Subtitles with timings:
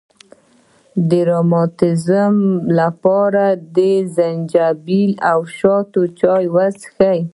[1.09, 2.35] د روماتیزم
[2.79, 3.45] لپاره
[3.77, 3.77] د
[4.15, 7.21] زنجبیل او شاتو چای وڅښئ